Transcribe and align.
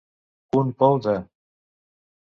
Un 0.61 0.73
pou 0.79 0.97
de. 1.09 1.15